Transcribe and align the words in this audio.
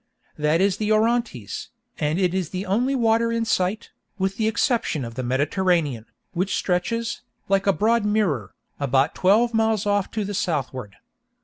That 0.35 0.61
is 0.61 0.77
the 0.77 0.91
Orontes, 0.91 1.69
and 1.99 2.17
it 2.17 2.33
is 2.33 2.49
the 2.49 2.65
only 2.65 2.95
water 2.95 3.31
in 3.31 3.45
sight, 3.45 3.91
with 4.17 4.37
the 4.37 4.47
exception 4.47 5.05
of 5.05 5.13
the 5.13 5.21
Mediterranean, 5.21 6.07
which 6.31 6.55
stretches, 6.55 7.21
like 7.49 7.67
a 7.67 7.71
broad 7.73 8.03
mirror, 8.03 8.51
about 8.79 9.13
twelve 9.13 9.53
miles 9.53 9.85
off 9.85 10.09
to 10.17 10.25
the 10.25 10.33
southward. 10.33 10.95